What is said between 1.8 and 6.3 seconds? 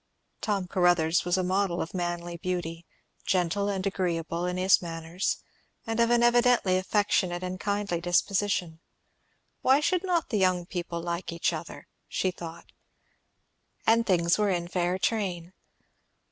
manly beauty; gentle and agreeable in his manners; and of an